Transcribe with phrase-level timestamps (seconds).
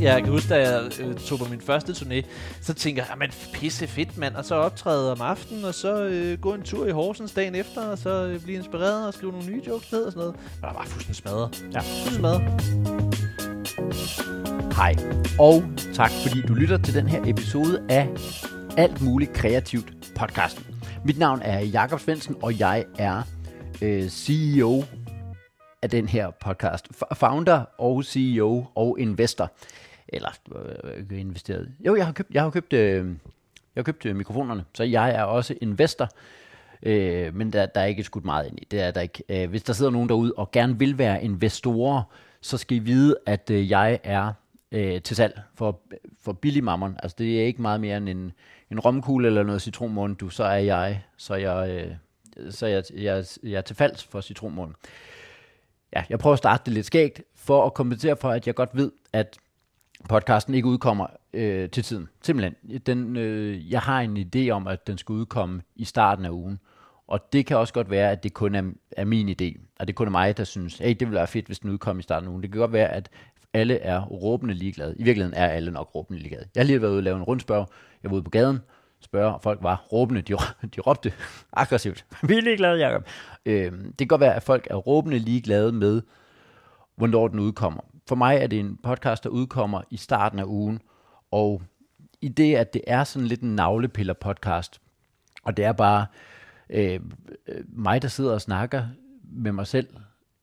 [0.00, 2.26] Jeg kan huske, da jeg øh, tog på min første turné,
[2.60, 4.34] så tænkte jeg, men pisse fedt, mand.
[4.34, 7.80] Og så optræde om aftenen, og så øh, gå en tur i Horsens dagen efter,
[7.80, 10.34] og så øh, blive inspireret og skrive nogle nye jokes ned og sådan noget.
[10.62, 11.64] Og der var fuldstændig smadret.
[11.74, 12.42] Ja, fuldstændig smadret.
[14.76, 14.94] Hej,
[15.38, 15.62] og
[15.94, 18.08] tak fordi du lytter til den her episode af
[18.76, 20.64] Alt Muligt Kreativt podcasten.
[21.04, 23.22] Mit navn er Jakob Svendsen, og jeg er
[23.82, 24.84] øh, CEO
[25.82, 26.88] af den her podcast.
[27.14, 29.52] Founder og CEO og investor.
[30.08, 31.72] Eller øh, øh, investeret.
[31.86, 33.14] Jo, jeg har købt, jeg har købt, øh, jeg
[33.76, 36.08] har købt øh, mikrofonerne, så jeg er også investor.
[36.82, 38.66] Øh, men der, der er ikke skudt meget ind i.
[38.70, 39.22] Det er der ikke.
[39.28, 42.02] Øh, hvis der sidder nogen derude og gerne vil være investorer,
[42.40, 44.32] så skal I vide, at øh, jeg er
[44.72, 45.80] øh, til salg for,
[46.20, 46.96] for billig mammon.
[47.02, 48.32] Altså det er ikke meget mere end en,
[48.70, 51.94] en romkugle eller noget citronmåne, du, så er jeg, så jeg, øh,
[52.50, 54.72] så jeg, jeg, jeg er til falds for citronmåne.
[55.96, 58.70] Ja, jeg prøver at starte det lidt skægt, for at kompensere for, at jeg godt
[58.72, 59.36] ved, at
[60.08, 62.08] podcasten ikke udkommer øh, til tiden.
[62.22, 62.80] Simpelthen.
[62.86, 66.58] Den, øh, jeg har en idé om, at den skal udkomme i starten af ugen.
[67.06, 68.62] Og det kan også godt være, at det kun er,
[68.96, 69.60] er min idé.
[69.78, 71.98] Og det er kun mig, der synes, hey, det ville være fedt, hvis den udkom
[71.98, 72.42] i starten af ugen.
[72.42, 73.08] Det kan godt være, at
[73.52, 74.94] alle er råbende ligeglade.
[74.98, 76.48] I virkeligheden er alle nok råbende ligeglade.
[76.54, 77.68] Jeg har lige været ude og lave en rundspørg.
[78.02, 78.58] Jeg var ude på gaden,
[79.06, 80.22] spørge, og folk var råbende.
[80.22, 80.32] De,
[80.76, 81.12] de råbte
[81.52, 82.04] aggressivt.
[82.28, 83.06] Vi er ligeglade, Jacob.
[83.46, 86.02] Øh, det kan godt være, at folk er råbende ligeglade med,
[86.96, 87.80] hvornår den udkommer.
[88.08, 90.80] For mig er det en podcast, der udkommer i starten af ugen,
[91.30, 91.62] og
[92.20, 94.80] i det, at det er sådan lidt en navlepiller podcast,
[95.42, 96.06] og det er bare
[96.70, 97.00] øh,
[97.68, 98.84] mig, der sidder og snakker
[99.22, 99.88] med mig selv.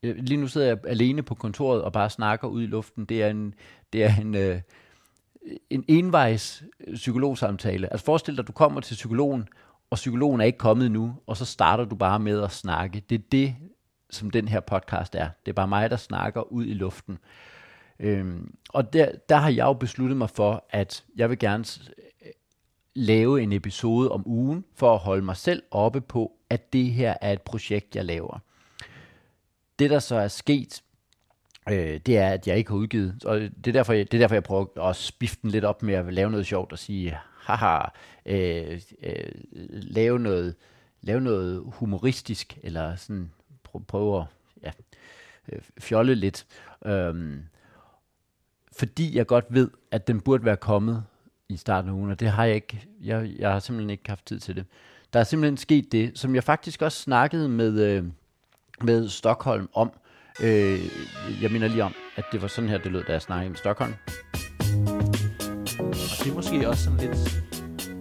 [0.03, 3.05] Øh, lige nu sidder jeg alene på kontoret og bare snakker ud i luften.
[3.05, 3.53] Det er en,
[3.93, 4.61] det er en, øh,
[5.69, 7.91] en envejs øh, psykologsamtale.
[7.91, 9.47] Altså forestil dig, at du kommer til psykologen,
[9.89, 13.03] og psykologen er ikke kommet nu, og så starter du bare med at snakke.
[13.09, 13.55] Det er det,
[14.09, 15.29] som den her podcast er.
[15.45, 17.17] Det er bare mig, der snakker ud i luften.
[17.99, 21.65] Øhm, og der, der har jeg jo besluttet mig for, at jeg vil gerne
[22.25, 22.31] øh,
[22.95, 27.15] lave en episode om ugen, for at holde mig selv oppe på, at det her
[27.21, 28.39] er et projekt, jeg laver.
[29.79, 30.83] Det, der så er sket,
[31.71, 34.21] øh, det er, at jeg ikke har udgivet, og det er derfor, jeg, det er
[34.21, 37.17] derfor, jeg prøver at spifte den lidt op med at lave noget sjovt og sige,
[37.39, 37.79] haha,
[38.25, 39.31] øh, øh,
[39.71, 40.55] lave, noget,
[41.01, 43.31] lave noget humoristisk, eller sådan
[43.63, 44.25] prøve, prøve at
[44.63, 44.71] ja,
[45.51, 46.45] øh, fjolle lidt.
[46.85, 47.43] Øhm,
[48.77, 51.03] fordi jeg godt ved, at den burde være kommet
[51.49, 52.87] i starten af ugen, og det har jeg ikke.
[53.01, 54.65] Jeg, jeg har simpelthen ikke haft tid til det.
[55.13, 58.05] Der er simpelthen sket det, som jeg faktisk også snakkede med, øh,
[58.81, 59.91] med Stockholm om.
[60.41, 60.79] Øh,
[61.41, 63.57] jeg mener lige om, at det var sådan her, det lød, da jeg snakkede med
[63.57, 63.93] Stockholm.
[65.79, 67.43] Og det er måske også sådan lidt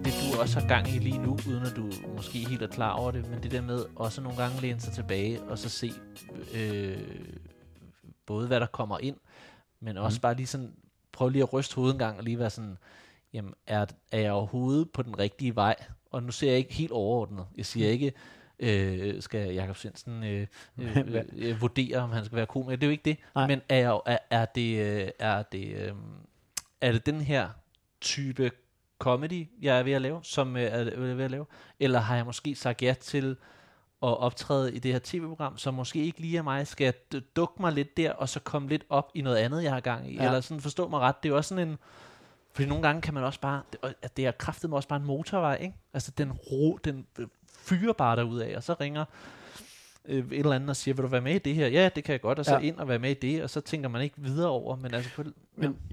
[0.05, 2.91] det, du også har gang i lige nu, uden at du måske helt er klar
[2.91, 5.91] over det, men det der med også nogle gange læne sig tilbage, og så se
[6.53, 6.97] øh,
[8.25, 9.15] både hvad der kommer ind,
[9.79, 10.21] men også mm.
[10.21, 10.73] bare lige sådan,
[11.11, 12.77] prøve lige at ryste hovedet en gang, og lige være sådan,
[13.33, 15.75] jamen, er, er jeg overhovedet på den rigtige vej?
[16.11, 17.45] Og nu ser jeg ikke helt overordnet.
[17.57, 18.13] Jeg siger ikke,
[18.63, 20.47] øh, skal Jakob Svendsen øh,
[20.77, 22.75] øh, øh, øh, vurdere, om han skal være komiker.
[22.75, 23.17] Det er jo ikke det.
[23.35, 23.47] Nej.
[23.47, 25.93] Men er, jeg, er, er det, øh, er det, øh,
[26.81, 27.49] er det den her
[28.01, 28.51] type
[28.99, 31.45] comedy, jeg er ved at lave, som øh, er ved at lave?
[31.79, 33.37] Eller har jeg måske sagt ja til
[34.03, 37.61] at optræde i det her tv-program, som måske ikke lige er mig, skal jeg dukke
[37.61, 40.15] mig lidt der, og så komme lidt op i noget andet, jeg har gang i?
[40.15, 40.25] Ja.
[40.25, 41.77] Eller sådan, forstå mig ret, det er jo også sådan en,
[42.53, 43.61] fordi nogle gange kan man også bare,
[44.01, 45.75] at det er kraftet med også bare en motorvej, ikke?
[45.93, 47.05] Altså den ro, den
[47.63, 49.05] fyrer bare af, og så ringer
[50.05, 51.67] øh, et eller andet og siger, vil du være med i det her?
[51.67, 52.59] Ja, det kan jeg godt, og så ja.
[52.59, 55.09] ind og være med i det, og så tænker man ikke videre over, men altså...
[55.15, 55.23] På,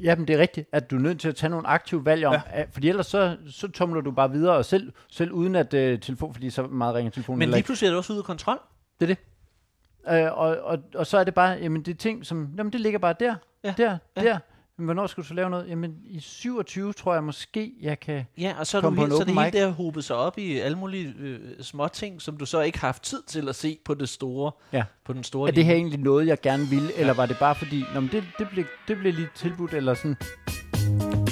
[0.02, 0.16] ja.
[0.16, 2.36] men det er rigtigt, at du er nødt til at tage nogle aktive valg om,
[2.54, 2.64] ja.
[2.72, 6.34] fordi ellers så, så tumler du bare videre, og selv, selv uden at uh, telefon,
[6.34, 7.38] fordi så meget ringer telefonen.
[7.38, 8.58] Men lige pludselig er det også ude af kontrol.
[9.00, 10.30] Det er det.
[10.30, 12.80] Uh, og, og, og så er det bare, jamen det er ting, som, jamen det
[12.80, 13.74] ligger bare der, ja.
[13.76, 14.22] der, ja.
[14.22, 14.38] der.
[14.80, 15.68] Men hvornår skal du så lave noget?
[15.68, 19.24] Jamen i 27 tror jeg måske, jeg kan Ja, og så er, du helt, så
[19.24, 22.60] det hele der hobet sig op i alle mulige øh, små ting, som du så
[22.60, 24.52] ikke har haft tid til at se på det store.
[24.72, 24.84] Ja.
[25.04, 27.54] På den store er det her egentlig noget, jeg gerne ville, eller var det bare
[27.54, 30.16] fordi, Nå, men det, det, blev, det blev lige tilbudt, eller sådan?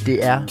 [0.06, 0.46] Det er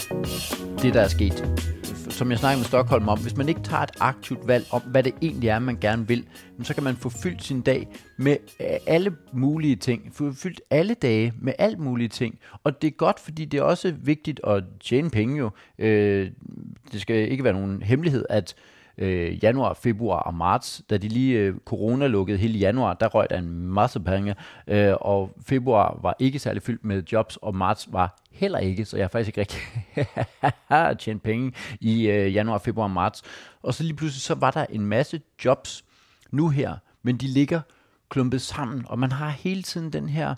[0.82, 1.77] det, der er sket
[2.18, 5.02] som jeg snakkede med Stockholm om, hvis man ikke tager et aktivt valg om, hvad
[5.02, 6.24] det egentlig er, man gerne vil,
[6.62, 10.10] så kan man få fyldt sin dag med øh, alle mulige ting.
[10.12, 12.38] Få fyldt alle dage med alt mulige ting.
[12.64, 15.50] Og det er godt, fordi det er også vigtigt at tjene penge jo.
[15.78, 16.30] Øh,
[16.92, 18.54] det skal ikke være nogen hemmelighed, at
[18.98, 23.26] øh, januar, februar og marts, da de lige øh, corona lukkede hele januar, der røg
[23.30, 24.34] der en masse penge,
[24.66, 28.96] øh, og februar var ikke særlig fyldt med jobs, og marts var heller ikke, så
[28.96, 33.22] jeg har faktisk ikke rigtig tjent penge i øh, januar, februar og marts.
[33.62, 35.84] Og så lige pludselig, så var der en masse jobs
[36.30, 37.60] nu her, men de ligger
[38.08, 40.34] klumpet sammen, og man har hele tiden den her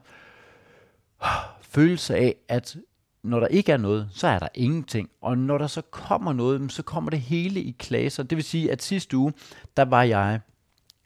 [1.75, 2.77] følelse af, at
[3.23, 5.11] når der ikke er noget, så er der ingenting.
[5.21, 8.23] Og når der så kommer noget, så kommer det hele i klasser.
[8.23, 9.33] Det vil sige, at sidste uge,
[9.77, 10.41] der var jeg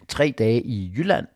[0.09, 1.27] tre dage i Jylland,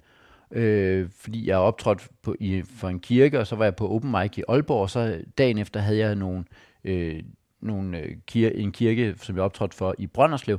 [0.50, 4.10] øh, fordi jeg optrådte på, i, for en kirke, og så var jeg på open
[4.10, 6.44] mic i Aalborg, og så dagen efter havde jeg nogle,
[6.84, 7.22] øh,
[7.60, 10.58] nogle øh, kir- en kirke, som jeg optrådte for i Brønderslev,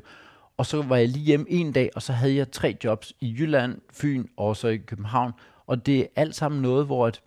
[0.57, 3.35] og så var jeg lige hjemme en dag, og så havde jeg tre jobs i
[3.39, 5.31] Jylland, Fyn og så i København,
[5.67, 7.21] og det er alt sammen noget, hvor at,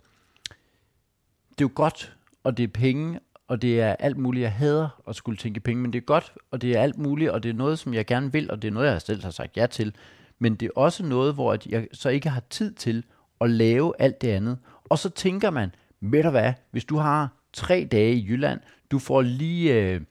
[1.49, 5.01] det er jo godt, og det er penge, og det er alt muligt, jeg hader
[5.07, 7.49] at skulle tænke penge, men det er godt, og det er alt muligt, og det
[7.49, 9.65] er noget, som jeg gerne vil, og det er noget, jeg selv har sagt ja
[9.65, 9.95] til.
[10.43, 13.03] Men det er også noget, hvor jeg så ikke har tid til
[13.41, 14.57] at lave alt det andet.
[14.89, 18.59] Og så tænker man, ved du hvad, hvis du har tre dage i Jylland,
[18.91, 20.01] du får lige, øh,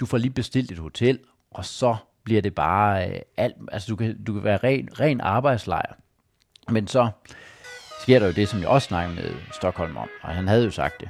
[0.00, 1.18] du får lige bestilt et hotel,
[1.50, 5.20] og så bliver det bare øh, alt, altså du kan, du kan være ren, ren
[5.20, 5.94] arbejdslejr.
[6.68, 7.10] Men så
[8.02, 10.70] sker der jo det, som jeg også snakkede med Stockholm om, og han havde jo
[10.70, 11.08] sagt det.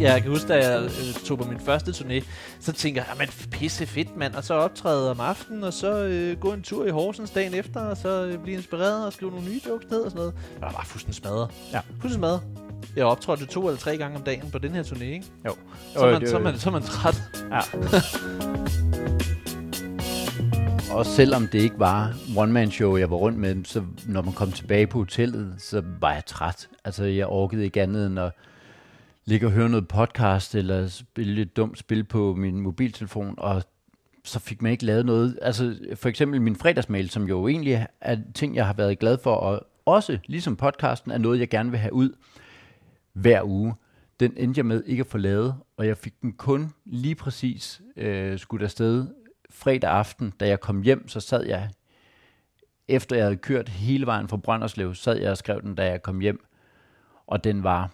[0.00, 2.24] Ja, jeg kan huske, da jeg øh, tog på min første turné,
[2.60, 4.34] så tænker jeg, men pisse fedt, mand.
[4.34, 7.80] Og så optræde om aftenen, og så øh, gå en tur i Horsens dagen efter,
[7.80, 10.34] og så øh, blive inspireret og skrive nogle nye jokes ned og sådan noget.
[10.54, 11.50] Jeg var bare fuldstændig smadret.
[11.72, 11.80] Ja.
[11.80, 12.40] Fuldstændig smadret.
[12.96, 15.26] Jeg optrådte to eller tre gange om dagen på den her turné, ikke?
[15.46, 15.54] Jo.
[15.92, 17.22] Så er man, så er man, så er man træt.
[17.50, 17.60] Ja.
[20.94, 24.86] Og selvom det ikke var one-man-show, jeg var rundt med, så når man kom tilbage
[24.86, 26.68] på hotellet, så var jeg træt.
[26.84, 28.32] Altså, jeg orkede ikke andet end at
[29.30, 33.62] ligge og høre noget podcast, eller spille et dumt spil på min mobiltelefon, og
[34.24, 35.38] så fik man ikke lavet noget.
[35.42, 39.34] Altså, for eksempel min fredagsmail, som jo egentlig er ting, jeg har været glad for,
[39.34, 42.10] og også, ligesom podcasten, er noget, jeg gerne vil have ud
[43.12, 43.74] hver uge.
[44.20, 47.82] Den endte jeg med ikke at få lavet, og jeg fik den kun lige præcis
[47.96, 49.06] øh, skudt afsted
[49.50, 51.70] fredag aften, da jeg kom hjem, så sad jeg,
[52.88, 56.02] efter jeg havde kørt hele vejen fra Brønderslev, sad jeg og skrev den, da jeg
[56.02, 56.44] kom hjem,
[57.26, 57.90] og den var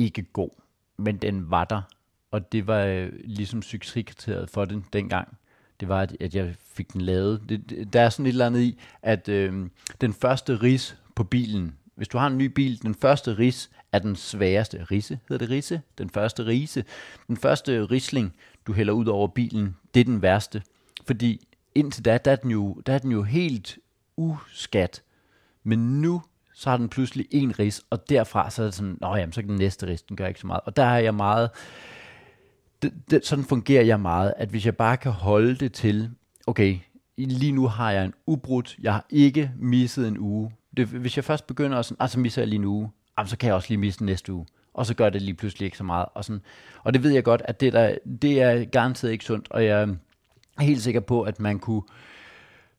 [0.00, 0.50] ikke god,
[0.96, 1.82] men den var der,
[2.30, 5.36] og det var øh, ligesom succeskriteriet for den dengang.
[5.80, 7.42] Det var, at, at jeg fik den lavet.
[7.48, 9.68] Det, der er sådan et eller andet i, at øh,
[10.00, 13.98] den første ris på bilen, hvis du har en ny bil, den første ris er
[13.98, 14.84] den sværeste.
[14.90, 15.82] Risse hedder det risse?
[15.98, 16.84] Den første rise.
[17.28, 18.34] Den første risling,
[18.66, 20.62] du hælder ud over bilen, det er den værste.
[21.06, 23.78] Fordi indtil da, der er den jo, der er den jo helt
[24.16, 25.02] uskat.
[25.64, 26.22] Men nu,
[26.60, 29.40] så har den pludselig en ris, og derfra så er det sådan, nå jamen, så
[29.40, 30.60] kan den næste ris, den gør ikke så meget.
[30.64, 31.50] Og der er jeg meget,
[32.82, 36.10] det, det, sådan fungerer jeg meget, at hvis jeg bare kan holde det til,
[36.46, 36.78] okay,
[37.16, 40.52] lige nu har jeg en ubrudt, jeg har ikke misset en uge.
[40.76, 43.36] Det, hvis jeg først begynder at sådan, altså misser jeg lige en uge, jamen, så
[43.36, 44.46] kan jeg også lige misse næste uge.
[44.74, 46.06] Og så gør det lige pludselig ikke så meget.
[46.14, 46.42] Og, sådan.
[46.84, 49.82] og det ved jeg godt, at det, der, det er garanteret ikke sundt, og jeg
[49.82, 52.19] er helt sikker på, at man kunne øh,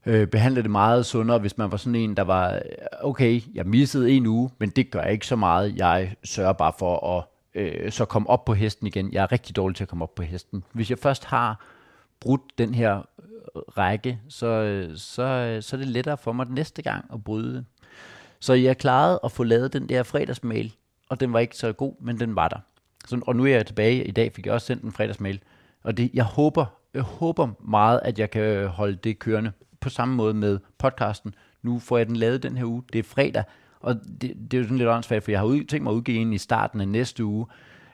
[0.06, 2.62] øh, behandle det meget sundere, hvis man var sådan en, der var,
[3.02, 5.76] okay, jeg missede en uge, men det gør ikke så meget.
[5.76, 7.24] Jeg sørger bare for at
[7.62, 9.14] øh, så komme op på hesten igen.
[9.14, 10.64] Jeg er rigtig dårlig til at komme op på hesten.
[10.74, 11.66] Hvis jeg først har
[12.20, 13.02] brudt den her
[13.56, 17.66] række, så, øh, så, øh, så er det lettere for mig næste gang at bryde.
[18.40, 20.74] Så jeg klarede at få lavet den der fredagsmail,
[21.10, 22.58] og den var ikke så god, men den var der.
[23.08, 24.04] Så, og nu er jeg tilbage.
[24.04, 25.40] I dag fik jeg også sendt en fredagsmail.
[25.84, 29.52] Og det, jeg håber, jeg håber meget, at jeg kan holde det kørende.
[29.82, 31.36] På samme måde med podcasten.
[31.62, 32.84] Nu får jeg den lavet den her uge.
[32.94, 33.44] Det er fredag.
[33.80, 35.96] Og det, det er jo sådan lidt åndssvagt, for jeg har ud, tænkt mig at
[35.96, 37.46] udgive en i starten af næste uge.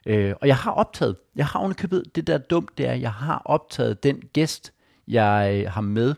[0.05, 3.41] Øh, og jeg har optaget, jeg har underkøbet, det der dumt, det er, jeg har
[3.45, 4.73] optaget den gæst,
[5.07, 6.15] jeg øh, har med,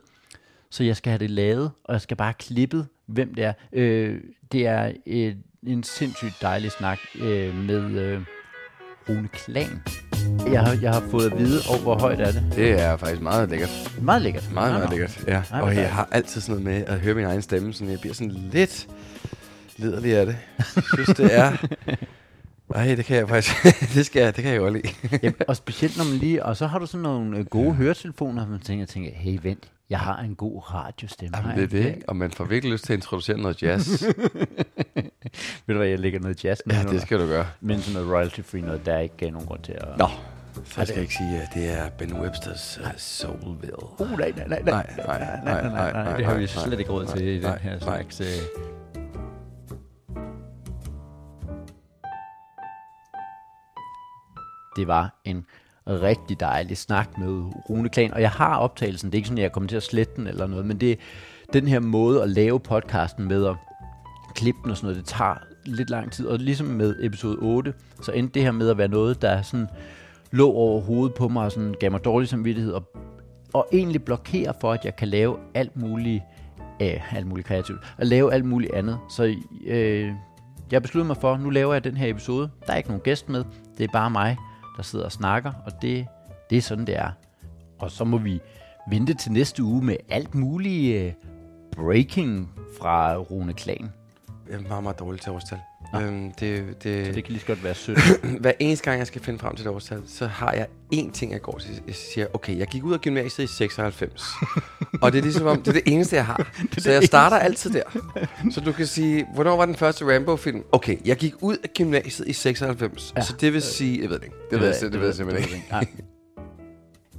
[0.70, 3.54] så jeg skal have det lavet, og jeg skal bare klippet, hvem det er.
[3.72, 4.22] Øh,
[4.52, 8.22] det er et, en sindssygt dejlig snak øh, med øh,
[9.10, 9.82] Rune Klan.
[10.52, 12.44] Jeg har, jeg har fået at vide, og hvor højt er det?
[12.56, 13.92] Det er faktisk meget lækkert.
[14.02, 14.54] Meget lækkert.
[14.54, 14.92] Meget, meget nå.
[14.92, 15.24] lækkert.
[15.28, 15.42] Ja.
[15.50, 18.00] hvor og jeg har altid sådan noget med at høre min egen stemme, så jeg
[18.00, 18.88] bliver sådan lidt
[19.78, 20.38] liderlig af det.
[20.76, 21.58] Jeg synes, det er...
[22.76, 23.56] Ej, det kan jeg faktisk...
[23.96, 24.88] det, skal jeg, det kan jeg godt lide.
[25.24, 28.42] Jamen, og specielt når man lige, og så har du sådan nogle øh, gode høretelefoner,
[28.42, 31.38] og man tænker, tænker, hey vent, jeg har en god radiostemme.
[31.38, 32.02] Jamen, det er det, ikke?
[32.08, 34.04] Og man får virkelig lyst til at introducere noget jazz.
[35.66, 36.94] Ved du hvad, jeg lægger noget jazz ja, nedenunder.
[36.94, 37.48] det skal du gøre.
[37.62, 39.98] Men sådan noget royalty free noget, der er ikke nogen grund til at...
[39.98, 40.08] Nå,
[40.54, 43.84] så skal jeg ikke sige, at det er Ben Websters uh, Soulville.
[44.00, 46.92] Uh, nej, nej, nej, Nej, nej, nej, nej, nej, Det har vi nej, slet ikke
[46.92, 47.80] råd til i den nej, her nej.
[47.80, 48.22] slags...
[48.22, 48.28] Øh.
[54.76, 55.46] Det var en
[55.90, 57.28] rigtig dejlig snak med
[57.70, 59.84] Rune Klan, og jeg har optagelsen, det er ikke sådan, at jeg kommer til at
[59.84, 60.96] slette den eller noget, men det er
[61.54, 63.56] den her måde at lave podcasten med at
[64.36, 67.74] klippe den og sådan noget, det tager lidt lang tid, og ligesom med episode 8,
[68.02, 69.68] så endte det her med at være noget, der sådan
[70.32, 72.84] lå over hovedet på mig og sådan gav mig dårlig samvittighed og,
[73.54, 76.24] og egentlig blokerer for, at jeg kan lave alt muligt
[76.80, 79.00] af alt muligt kreativt, og lave alt muligt andet.
[79.10, 80.12] Så øh,
[80.72, 82.50] jeg besluttede mig for, nu laver jeg den her episode.
[82.68, 83.44] Der er ikke nogen gæst med,
[83.78, 84.38] det er bare mig,
[84.80, 86.08] der sidder og snakker, og det,
[86.50, 87.12] det er sådan, det er.
[87.80, 88.42] Og så må vi
[88.90, 91.14] vente til næste uge med alt muligt øh,
[91.72, 93.92] breaking fra Rune Klan.
[94.50, 95.60] Jeg er meget, meget dårlig til årstal.
[95.96, 98.00] Øhm, det, det, Så det kan lige så godt være sødt.
[98.42, 101.32] hver eneste gang, jeg skal finde frem til det årstal, så har jeg én ting,
[101.32, 101.82] jeg går til.
[101.88, 104.24] Jeg siger, okay, jeg gik ud af gymnasiet i 96.
[105.02, 106.52] og det er ligesom om, det er det eneste, jeg har.
[106.78, 107.84] så jeg starter altid der.
[108.52, 110.64] Så du kan sige, hvornår var den første Rambo-film?
[110.72, 113.14] Okay, jeg gik ud af gymnasiet i 96.
[113.18, 113.22] Ja.
[113.22, 114.36] Så det vil sige, jeg ved det ikke.
[114.36, 115.68] Det, det, ved, jeg, det, det ved jeg simpelthen ikke.
[115.72, 115.86] Nej.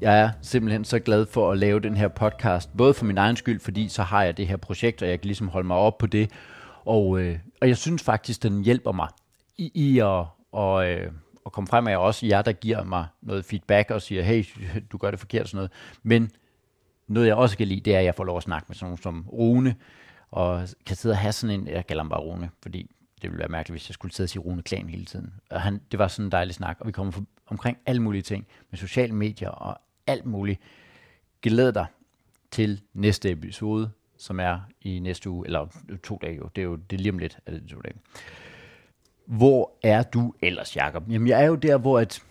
[0.01, 3.37] Jeg er simpelthen så glad for at lave den her podcast, både for min egen
[3.37, 5.99] skyld, fordi så har jeg det her projekt, og jeg kan ligesom holde mig op
[5.99, 6.31] på det.
[6.91, 9.09] Og, øh, og jeg synes faktisk, den hjælper mig
[9.59, 11.13] i, i at, og, øh,
[11.47, 14.45] at komme frem af, også jer, der giver mig noget feedback og siger, hey,
[14.93, 15.73] du gør det forkert og sådan noget.
[16.03, 16.31] Men
[17.07, 18.87] noget, jeg også kan lide, det er, at jeg får lov at snakke med sådan
[18.87, 19.77] nogen som Rune,
[20.31, 22.91] og kan sidde og have sådan en, jeg kalder ham bare Rune, fordi
[23.23, 25.35] det ville være mærkeligt, hvis jeg skulle sidde og sige Rune Klan hele tiden.
[25.51, 28.23] Og han, det var sådan en dejlig snak, og vi kommer for, omkring alle mulige
[28.23, 30.61] ting med sociale medier og alt muligt.
[31.43, 31.87] Glæd dig
[32.51, 33.91] til næste episode,
[34.21, 35.67] som er i næste uge, eller
[36.03, 37.95] to dage jo, det er jo det er lige om lidt, er det to dage.
[39.27, 41.03] Hvor er du ellers, Jacob?
[41.11, 42.23] Jamen, jeg er jo der, hvor at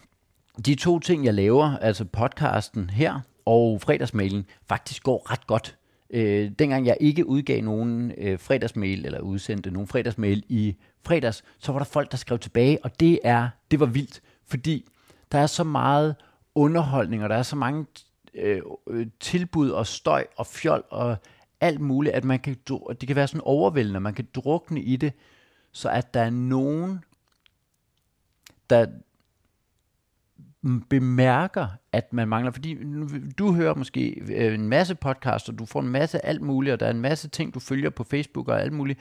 [0.65, 5.77] de to ting, jeg laver, altså podcasten her og fredagsmailen, faktisk går ret godt.
[6.10, 11.72] Øh, dengang jeg ikke udgav nogen øh, fredagsmail, eller udsendte nogen fredagsmail i fredags, så
[11.72, 14.86] var der folk, der skrev tilbage, og det er det var vildt, fordi
[15.31, 16.15] der er så meget
[16.55, 17.86] underholdning, og der er så mange
[18.34, 21.17] øh, øh tilbud og støj og fjol og
[21.61, 22.57] alt muligt, at man kan,
[23.01, 25.13] det kan være sådan overvældende, man kan drukne i det,
[25.71, 27.03] så at der er nogen,
[28.69, 28.87] der
[30.89, 32.77] bemærker, at man mangler, fordi
[33.37, 36.79] du hører måske øh, en masse podcasts, og du får en masse alt muligt, og
[36.79, 38.99] der er en masse ting, du følger på Facebook og alt muligt,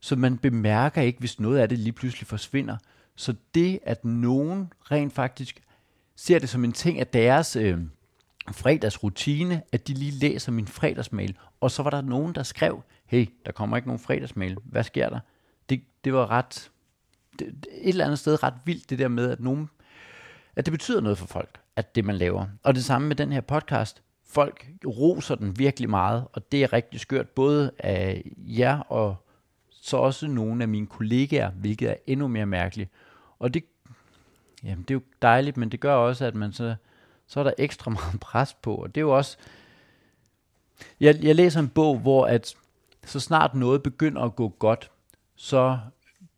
[0.00, 2.76] så man bemærker ikke, hvis noget af det lige pludselig forsvinder.
[3.16, 5.62] Så det, at nogen rent faktisk
[6.16, 7.78] ser det som en ting af deres øh,
[8.50, 13.26] fredagsrutine, at de lige læser min fredagsmail, og så var der nogen, der skrev, hey,
[13.46, 15.20] der kommer ikke nogen fredagsmail, hvad sker der?
[15.68, 16.70] Det, det var ret,
[17.38, 19.70] det, et eller andet sted ret vildt, det der med, at nogen,
[20.56, 22.46] at det betyder noget for folk, at det man laver.
[22.62, 24.02] Og det samme med den her podcast.
[24.26, 29.16] Folk roser den virkelig meget, og det er rigtig skørt, både af jer og
[29.70, 32.90] så også nogle af mine kollegaer, hvilket er endnu mere mærkeligt.
[33.38, 33.64] Og det,
[34.64, 36.74] jamen det er jo dejligt, men det gør også, at man så,
[37.26, 39.36] så er der ekstra meget pres på, og det er jo også,
[41.00, 42.54] jeg, jeg læser en bog, hvor at
[43.06, 44.90] så snart noget begynder at gå godt,
[45.36, 45.78] så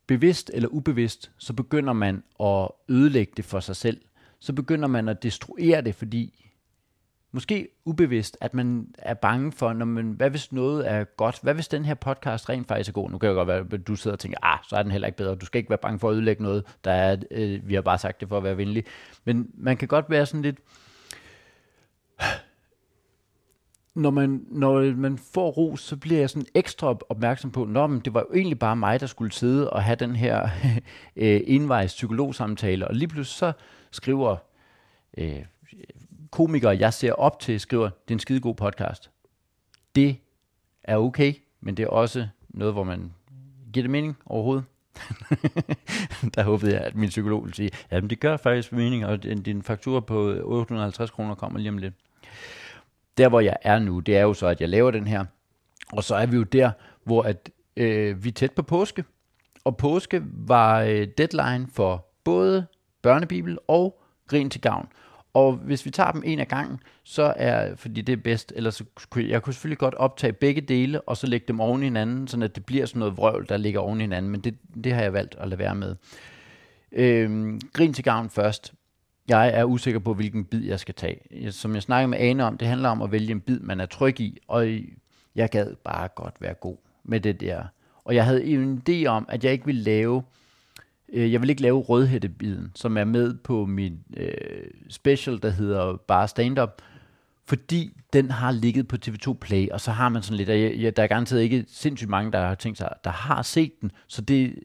[0.07, 4.01] bevidst eller ubevidst, så begynder man at ødelægge det for sig selv.
[4.39, 6.51] Så begynder man at destruere det, fordi
[7.35, 11.39] måske ubevidst, at man er bange for, når man, hvad hvis noget er godt?
[11.43, 13.09] Hvad hvis den her podcast rent faktisk er god?
[13.09, 15.07] Nu kan det godt være, at du sidder og tænker, ah, så er den heller
[15.07, 15.35] ikke bedre.
[15.35, 16.63] Du skal ikke være bange for at ødelægge noget.
[16.83, 18.83] Der er, øh, vi har bare sagt det for at være venlig.
[19.25, 20.57] Men man kan godt være sådan lidt,
[23.95, 27.99] når man, når man får ros, så bliver jeg sådan ekstra opmærksom på, Nå, men
[27.99, 30.49] det var jo egentlig bare mig, der skulle sidde og have den her
[31.15, 33.51] øh, envejs psykologsamtale, og lige pludselig så
[33.91, 34.37] skriver
[35.17, 35.45] øh,
[36.31, 39.11] komikere, jeg ser op til, skriver, det er en skide god podcast.
[39.95, 40.17] Det
[40.83, 43.13] er okay, men det er også noget, hvor man
[43.73, 44.63] giver det mening overhovedet.
[46.35, 49.41] der håbede jeg, at min psykolog ville sige, jamen det gør faktisk mening, og din,
[49.41, 51.93] din faktura på øh, 850 kroner kommer lige om lidt
[53.17, 55.25] der hvor jeg er nu, det er jo så, at jeg laver den her,
[55.91, 56.71] og så er vi jo der,
[57.03, 59.03] hvor at, øh, vi er tæt på påske,
[59.63, 62.65] og påske var øh, deadline for både
[63.01, 64.87] børnebibel og grin til gavn.
[65.35, 68.69] Og hvis vi tager dem en af gangen, så er, fordi det er bedst, eller
[68.69, 71.85] så kunne jeg kunne selvfølgelig godt optage begge dele, og så lægge dem oven i
[71.85, 74.55] hinanden, så at det bliver sådan noget vrøvl, der ligger oven i hinanden, men det,
[74.83, 75.95] det har jeg valgt at lade være med.
[76.91, 78.73] Øhm, grin til gavn først.
[79.27, 81.51] Jeg er usikker på, hvilken bid jeg skal tage.
[81.51, 83.85] Som jeg snakkede med Ane om, det handler om at vælge en bid, man er
[83.85, 84.67] tryg i, og
[85.35, 87.63] jeg gad bare godt være god med det der.
[88.03, 90.23] Og jeg havde en idé om, at jeg ikke ville lave,
[91.13, 94.31] øh, jeg vil ikke lave rødhættebiden, som er med på min øh,
[94.89, 96.81] special, der hedder bare stand-up,
[97.47, 100.75] fordi den har ligget på TV2 Play, og så har man sådan lidt, og jeg,
[100.77, 103.91] jeg, der er garanteret ikke sindssygt mange, der har tænkt sig, der har set den,
[104.07, 104.55] så det,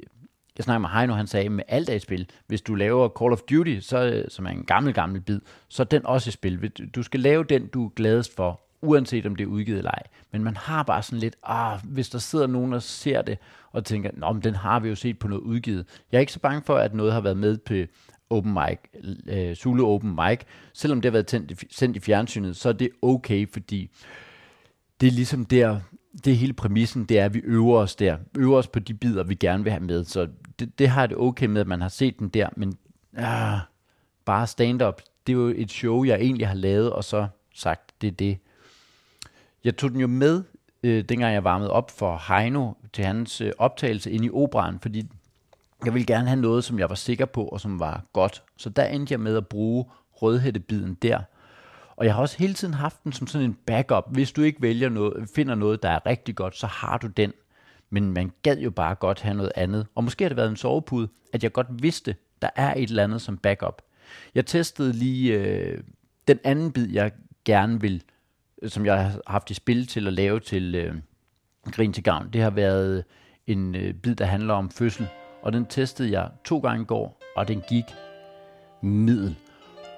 [0.58, 2.28] jeg snakker med Heino, han sagde, med alt er i spil.
[2.46, 5.84] Hvis du laver Call of Duty, så, som er en gammel, gammel bid, så er
[5.84, 6.68] den også i spil.
[6.68, 10.02] Du skal lave den, du er gladest for, uanset om det er udgivet eller ej.
[10.32, 13.38] Men man har bare sådan lidt, ah, hvis der sidder nogen og ser det,
[13.72, 15.86] og tænker, nå, men den har vi jo set på noget udgivet.
[16.12, 17.74] Jeg er ikke så bange for, at noget har været med på
[18.30, 18.78] open mic,
[19.26, 20.40] øh, Zulu open mic.
[20.72, 23.90] Selvom det har været tændt, sendt i fjernsynet, så er det okay, fordi
[25.00, 25.80] det er ligesom der,
[26.24, 28.16] det er hele præmissen, det er, at vi øver os der.
[28.38, 30.04] Øver os på de bidder, vi gerne vil have med.
[30.04, 32.76] Så det, det har det okay med, at man har set den der, men
[33.16, 33.58] ah,
[34.24, 38.06] bare stand-up, det er jo et show, jeg egentlig har lavet, og så sagt, det
[38.06, 38.38] er det.
[39.64, 40.42] Jeg tog den jo med,
[40.82, 45.10] øh, dengang jeg varmede op for Heino til hans øh, optagelse ind i operan, fordi
[45.84, 48.42] jeg ville gerne have noget, som jeg var sikker på, og som var godt.
[48.56, 51.20] Så der endte jeg med at bruge rødhættebiden der.
[51.96, 54.04] Og jeg har også hele tiden haft den som sådan en backup.
[54.12, 57.32] Hvis du ikke vælger noget, finder noget, der er rigtig godt, så har du den.
[57.90, 59.86] Men man gad jo bare godt have noget andet.
[59.94, 63.04] Og måske har det været en sovepude, at jeg godt vidste, der er et eller
[63.04, 63.82] andet som backup.
[64.34, 65.80] Jeg testede lige øh,
[66.28, 67.12] den anden bid, jeg
[67.44, 68.02] gerne vil,
[68.68, 70.94] som jeg har haft i spil til at lave til øh,
[71.72, 72.28] Grin til Gavn.
[72.32, 73.04] Det har været
[73.46, 75.06] en øh, bid, der handler om fødsel.
[75.42, 77.84] Og den testede jeg to gange i går, og den gik
[78.82, 79.36] middel.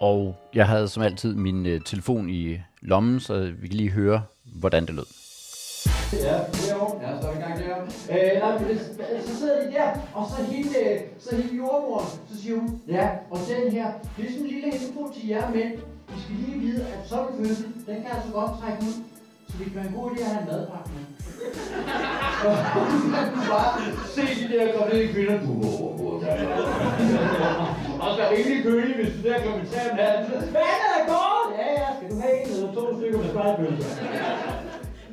[0.00, 3.90] Og jeg havde som altid min øh, telefon i øh, lommen, så vi kan lige
[3.90, 5.04] høre, hvordan det lød.
[6.12, 6.38] Ja,
[6.68, 7.08] derovre.
[7.08, 7.86] Ja, så er vi i gang derovre.
[8.10, 12.42] Øh, nej, øh, så sidder de der, og så hende, øh, så hende jordmoren, så
[12.42, 15.78] siger hun, ja, og den her, det er sådan en lille info til jer mænd.
[16.16, 18.96] I skal lige vide, at sådan en fødsel, den kan altså godt trække ud.
[19.48, 21.04] Så det kan være en god idé at have en madpakke med.
[22.42, 22.48] Så
[23.34, 23.72] kan bare
[24.14, 25.38] se de der gravide kvinder.
[28.04, 30.32] Og så rimelig kølig, hvis du der klokken 3 om natten.
[30.56, 31.48] Vandet er godt!
[31.58, 33.86] Ja, ja, skal du have en eller to stykker med spejlbølger?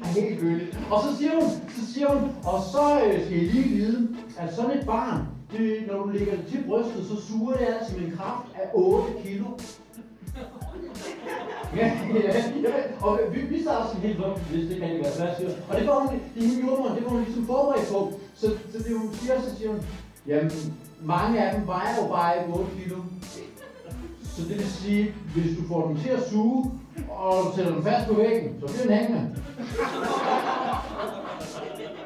[0.10, 0.77] er helt gøligt.
[0.91, 4.56] Og så siger hun, så siger hun, og så øh, skal I lige vide, at
[4.56, 8.06] sådan et barn, det, når du lægger det til brystet, så suger det altså med
[8.08, 9.46] en kraft af 8 kilo.
[11.75, 15.13] Ja, ja, ja, og vi, vi starter sådan helt dumt, hvis det kan ikke være
[15.13, 15.50] svært, siger.
[15.69, 18.13] Og det får hun, det hende jordmoren, det var hun ligesom forberedt på.
[18.36, 19.81] Så, så det hun siger, så siger hun,
[20.27, 20.51] jamen,
[21.01, 22.95] mange af dem vejer jo bare ikke 8 kilo.
[24.36, 26.71] Så det vil sige, hvis du får dem til at suge,
[27.09, 29.36] og du sætter dem fast på væggen, så bliver den hængende.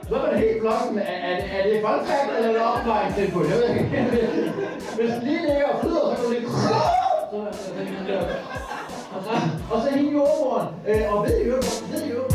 [0.09, 0.97] Så er det helt blokken.
[0.97, 3.39] Er, er, det- er det voldtægt eller er til på?
[3.43, 3.85] Jeg ved ikke.
[4.95, 7.02] Hvis den lige ligger og flyder, så kan du lige...
[7.33, 9.29] Så, øh, så, øh, øh, og så,
[9.71, 10.75] og så hende jordmoren.
[10.87, 12.33] Øh, og ved I øvrigt, ved I øvrigt.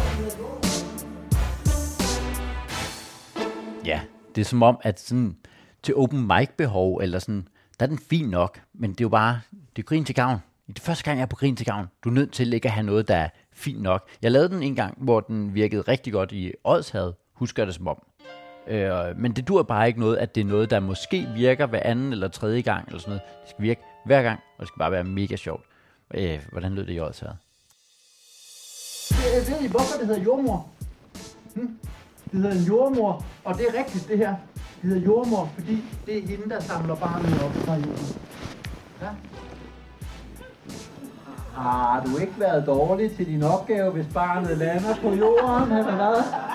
[3.87, 4.01] Ja,
[4.35, 5.37] det er som om, at sådan
[5.83, 7.49] til open mic behov, eller sådan,
[7.81, 9.41] der er den fin nok, men det er jo bare,
[9.77, 10.39] det er grin til gavn.
[10.69, 11.87] Det er første gang, jeg er på grin til gavn.
[12.05, 14.09] Du er nødt til ikke at have noget, der er fint nok.
[14.23, 17.75] Jeg lavede den en gang, hvor den virkede rigtig godt i Odshavet, husker jeg det
[17.75, 18.03] som om.
[18.69, 21.83] Øh, men det dur bare ikke noget, at det er noget, der måske virker hver
[21.85, 23.23] anden eller tredje gang, eller sådan noget.
[23.43, 25.65] Det skal virke hver gang, og det skal bare være mega sjovt.
[26.15, 27.37] Øh, hvordan lød det i Odshavet?
[29.11, 30.69] Øh, ved I, hvorfor det hedder jordmor?
[31.55, 31.79] Hm?
[32.25, 34.35] Det hedder en jordmor, og det er rigtigt det her.
[34.83, 38.21] Det hedder jordmor, fordi det er hende, der samler barnet op fra jorden.
[39.03, 39.09] Ja?
[41.55, 46.48] Har du ikke været dårlig til din opgave, hvis barnet lander på jorden, eller hvad?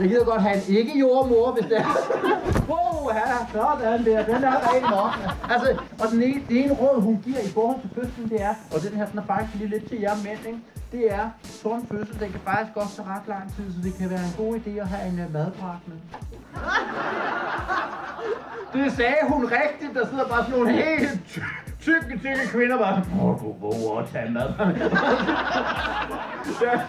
[0.00, 1.94] Jeg gider godt have en ikke-jordmor, hvis det er.
[2.70, 5.12] Wow, ja, sådan der, den er rigtig nok.
[5.50, 5.68] Altså,
[6.00, 8.82] og den ene, det ene råd, hun giver i forhold til fødslen, det er, og
[8.82, 10.58] den her sådan er faktisk lige lidt til jer mænd, ikke?
[10.92, 13.94] det er, sådan en fødsel, den kan faktisk godt tage ret lang tid, så det
[13.98, 15.98] kan være en god idé at have en uh, madpakke med.
[18.72, 21.20] Det sagde hun rigtigt, der sidder bare sådan nogle helt
[21.80, 23.00] tykke, tykke kvinder bare.
[23.00, 24.48] Hvor du våge at tage mad?
[26.62, 26.80] Ja,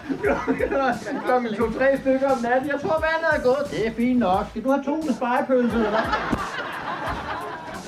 [1.56, 2.70] to-tre stykker om natten.
[2.70, 3.70] Jeg tror, vandet er gået.
[3.70, 4.46] Det er fint nok.
[4.50, 6.00] Skal du have to med spejepølse, eller hvad?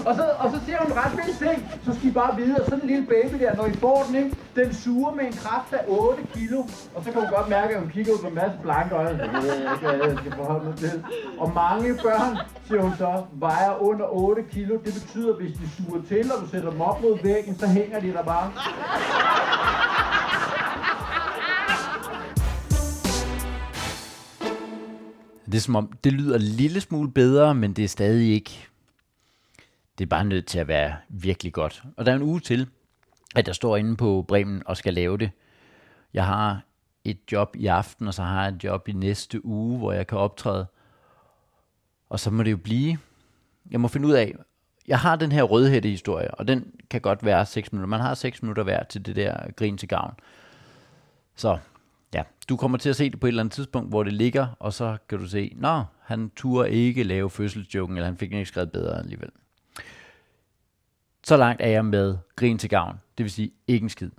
[0.06, 2.64] Og så, og så siger hun ret vildt ting, så skal I bare vide, at
[2.64, 5.72] sådan en lille baby der, når I får den, ikke, den suger med en kraft
[5.72, 6.58] af 8 kilo.
[6.94, 9.18] Og så kan hun godt mærke, at hun kigger ud på en masse blanke øjne.
[9.22, 11.04] Jeg skal, jeg skal forholde mig til.
[11.38, 14.74] Og mange børn, siger hun så, vejer under 8 kilo.
[14.84, 17.66] Det betyder, at hvis de suger til, og du sætter dem op mod væggen, så
[17.66, 18.50] hænger de der bare.
[25.46, 28.68] Det er som om, det lyder en lille smule bedre, men det er stadig ikke...
[29.98, 31.82] Det er bare nødt til at være virkelig godt.
[31.96, 32.68] Og der er en uge til,
[33.34, 35.30] at jeg står inde på Bremen og skal lave det.
[36.14, 36.60] Jeg har
[37.04, 40.06] et job i aften, og så har jeg et job i næste uge, hvor jeg
[40.06, 40.66] kan optræde.
[42.08, 42.98] Og så må det jo blive...
[43.70, 44.34] Jeg må finde ud af...
[44.88, 47.88] Jeg har den her rødhætte historie, og den kan godt være 6 minutter.
[47.88, 50.14] Man har 6 minutter hver til det der grin til gavn.
[51.34, 51.58] Så
[52.14, 54.46] ja, du kommer til at se det på et eller andet tidspunkt, hvor det ligger,
[54.58, 58.38] og så kan du se, nå, han turde ikke lave fødselsjoken, eller han fik den
[58.38, 59.30] ikke skrevet bedre alligevel.
[61.26, 64.10] Så langt er jeg med grin til gavn, det vil sige ikke en skid.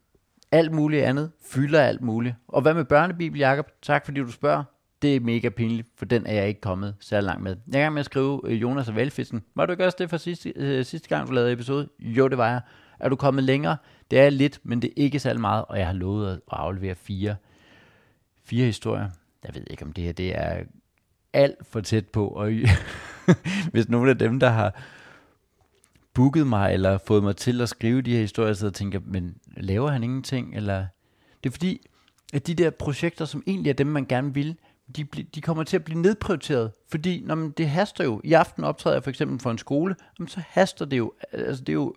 [0.52, 2.36] Alt muligt andet fylder alt muligt.
[2.48, 3.68] Og hvad med børnebibel, Jacob?
[3.82, 4.64] Tak fordi du spørger.
[5.02, 7.56] Det er mega pinligt, for den er jeg ikke kommet særlig langt med.
[7.68, 9.44] Jeg er i gang med at skrive øh, Jonas og Valgfisken.
[9.56, 11.90] Var du ikke også det for sidste, øh, sidste gang, du lavede episode?
[12.00, 12.62] Jo, det var jeg.
[13.00, 13.78] Er du kommet længere?
[14.12, 16.96] Det er lidt, men det er ikke særlig meget, og jeg har lovet at aflevere
[16.96, 17.36] fire
[18.44, 19.10] fire historier.
[19.44, 20.64] jeg ved ikke, om det her det er
[21.34, 22.28] alt for tæt på.
[22.28, 22.52] Og
[23.72, 24.82] hvis nogle af dem, der har
[26.16, 29.90] booket mig, eller fået mig til at skrive de her historier, så tænker, men laver
[29.90, 30.56] han ingenting?
[30.56, 30.86] Eller
[31.44, 31.88] det er fordi,
[32.34, 34.58] at de der projekter, som egentlig er dem, man gerne vil,
[34.96, 38.22] de, de kommer til at blive nedprioriteret, fordi når man, det haster jo.
[38.24, 41.14] I aften optræder jeg for eksempel for en skole, jamen, så haster det jo.
[41.32, 41.96] Altså, det er jo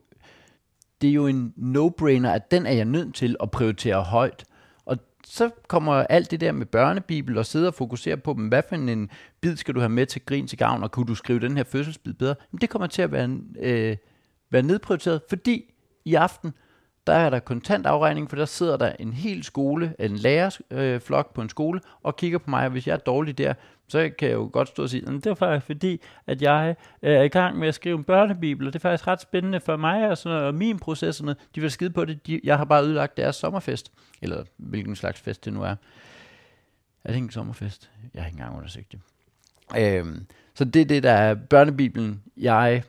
[1.01, 4.45] det er jo en no-brainer, at den er jeg nødt til at prioritere højt.
[5.25, 8.49] Så kommer alt det der med børnebibel og sidde og fokusere på dem.
[8.49, 11.15] Hvad for en bid skal du have med til grin til gavn, og kunne du
[11.15, 12.35] skrive den her fødselsbid bedre?
[12.51, 13.97] Men det kommer til at være, øh,
[14.51, 16.53] være nedprioriteret, fordi i aften,
[17.07, 21.43] der er der kontantafregning, for der sidder der en hel skole, en lærerflok øh, på
[21.43, 23.55] en skole, og kigger på mig, og hvis jeg er dårlig der,
[23.89, 27.13] så kan jeg jo godt stå og sige, det er faktisk fordi, at jeg øh,
[27.13, 29.77] er i gang med at skrive en børnebibel, og det er faktisk ret spændende for
[29.77, 31.39] mig, og, sådan noget, og min proces, sådan noget.
[31.55, 35.21] de vil skide på det, de, jeg har bare ødelagt deres sommerfest, eller hvilken slags
[35.21, 35.75] fest det nu er.
[37.05, 37.91] Er det ikke en sommerfest?
[38.15, 39.01] Jeg har ikke engang undersøgt det.
[39.79, 42.23] Øhm, så det er det, der er børnebibelen.
[42.37, 42.83] Jeg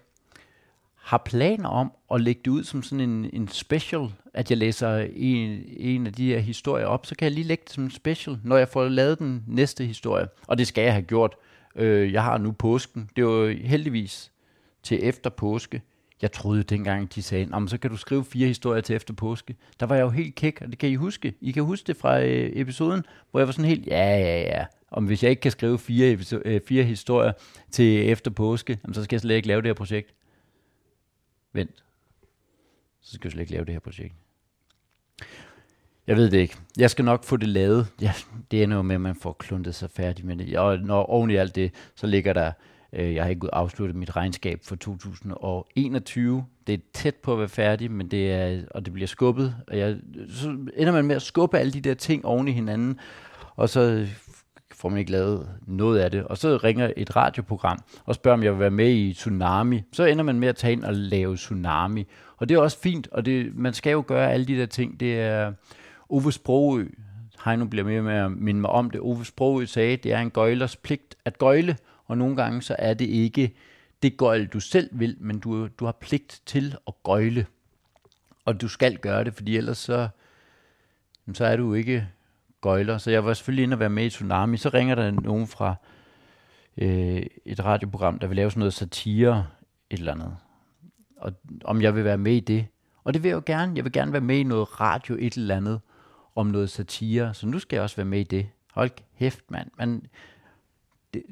[1.09, 4.97] har planer om at lægge det ud som sådan en, en special, at jeg læser
[5.15, 7.91] en, en af de her historier op, så kan jeg lige lægge det som en
[7.91, 10.27] special, når jeg får lavet den næste historie.
[10.47, 11.35] Og det skal jeg have gjort.
[11.75, 13.09] Øh, jeg har nu påsken.
[13.15, 14.31] Det var heldigvis
[14.83, 15.81] til efter påske.
[16.21, 19.55] Jeg troede dengang, de sagde, så kan du skrive fire historier til efter påske.
[19.79, 21.33] Der var jeg jo helt kæk, og det kan I huske.
[21.41, 24.65] I kan huske det fra øh, episoden, hvor jeg var sådan helt, ja, ja, ja.
[24.91, 27.31] Om hvis jeg ikke kan skrive fire, øh, fire historier
[27.71, 30.13] til efter påske, så skal jeg slet ikke lave det her projekt.
[31.53, 31.83] Vent.
[33.01, 34.15] Så skal jeg slet ikke lave det her projekt.
[36.07, 36.57] Jeg ved det ikke.
[36.77, 37.87] Jeg skal nok få det lavet.
[38.01, 38.13] Ja,
[38.51, 40.59] det ender jo med, at man får kluntet sig færdig med det.
[40.59, 42.51] Og når oven i alt det, så ligger der,
[42.93, 46.45] øh, jeg har ikke afsluttet mit regnskab for 2021.
[46.67, 49.55] Det er tæt på at være færdig, men det er, og det bliver skubbet.
[49.67, 49.97] Og jeg,
[50.29, 52.99] så ender man med at skubbe alle de der ting oven i hinanden,
[53.55, 54.07] og så
[54.79, 56.23] får man ikke lavet noget af det.
[56.23, 59.81] Og så ringer et radioprogram og spørger, om jeg vil være med i Tsunami.
[59.91, 62.07] Så ender man med at tage ind og lave Tsunami.
[62.37, 64.99] Og det er også fint, og det, man skal jo gøre alle de der ting.
[64.99, 65.53] Det er
[66.09, 66.87] Ove Sprogø,
[67.45, 69.01] Heino bliver med med at minde mig om det.
[69.01, 72.93] Ove Sprogø sagde, det er en gøjlers pligt at gøjle, og nogle gange så er
[72.93, 73.55] det ikke
[74.03, 77.45] det gøjl, du selv vil, men du, du har pligt til at gøjle.
[78.45, 80.07] Og du skal gøre det, fordi ellers så,
[81.33, 82.07] så er du ikke
[82.61, 82.97] gøjler.
[82.97, 84.57] Så jeg var selvfølgelig inde og være med i Tsunami.
[84.57, 85.75] Så ringer der nogen fra
[86.77, 89.47] øh, et radioprogram, der vil lave sådan noget satire,
[89.89, 90.37] et eller andet.
[91.17, 92.67] Og om jeg vil være med i det.
[93.03, 93.73] Og det vil jeg jo gerne.
[93.75, 95.81] Jeg vil gerne være med i noget radio, et eller andet,
[96.35, 97.33] om noget satire.
[97.33, 98.49] Så nu skal jeg også være med i det.
[98.73, 99.71] Hold kæft, mand.
[99.77, 100.05] Man,
[101.13, 101.23] det,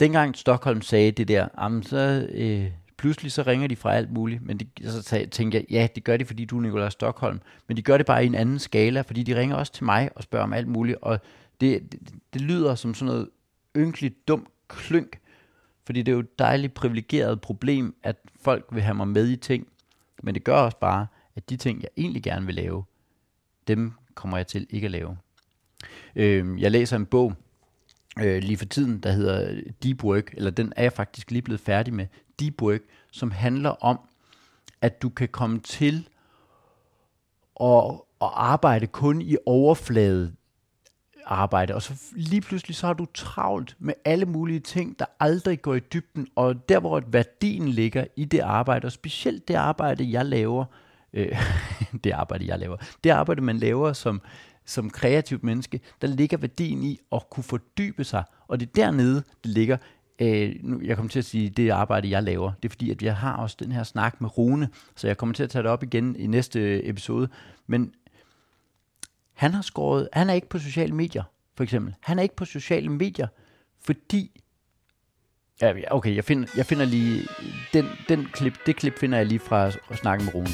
[0.00, 2.70] dengang Stockholm sagde det der, så øh,
[3.00, 6.16] pludselig så ringer de fra alt muligt, men det, så tænker jeg, ja, det gør
[6.16, 9.00] de, fordi du er Nikolaj Stockholm, men de gør det bare i en anden skala,
[9.00, 11.20] fordi de ringer også til mig og spørger om alt muligt, og
[11.60, 12.00] det, det,
[12.32, 13.28] det lyder som sådan noget
[13.76, 15.18] ynkeligt dumt klynk,
[15.86, 19.36] fordi det er jo et dejligt privilegeret problem, at folk vil have mig med i
[19.36, 19.66] ting,
[20.22, 22.84] men det gør også bare, at de ting, jeg egentlig gerne vil lave,
[23.68, 25.16] dem kommer jeg til ikke at lave.
[26.16, 27.34] Øh, jeg læser en bog,
[28.18, 31.60] øh, lige for tiden, der hedder Deep Work, eller den er jeg faktisk lige blevet
[31.60, 32.06] færdig med,
[32.40, 34.00] Deep Work, som handler om,
[34.80, 36.08] at du kan komme til
[37.60, 40.32] at, at arbejde kun i overflade
[41.26, 45.62] arbejde, og så lige pludselig så har du travlt med alle mulige ting, der aldrig
[45.62, 50.12] går i dybden, og der hvor værdien ligger i det arbejde, og specielt det arbejde,
[50.12, 50.64] jeg laver,
[51.12, 51.42] øh,
[52.04, 54.20] det arbejde, jeg laver, det arbejde, man laver som,
[54.64, 59.22] som kreativt menneske, der ligger værdien i at kunne fordybe sig, og det er dernede,
[59.44, 59.76] det ligger.
[60.20, 63.02] Øh, nu, jeg kommer til at sige, det arbejde, jeg laver, det er fordi, at
[63.02, 65.70] jeg har også den her snak med Rune, så jeg kommer til at tage det
[65.70, 67.28] op igen i næste episode,
[67.66, 67.92] men
[69.32, 71.22] han har skåret, han er ikke på sociale medier,
[71.56, 71.94] for eksempel.
[72.00, 73.26] Han er ikke på sociale medier,
[73.80, 74.40] fordi
[75.62, 77.22] Ja, okay, jeg finder, jeg finder lige,
[77.72, 80.48] den, den klip, det klip finder jeg lige fra at snakke med Rune.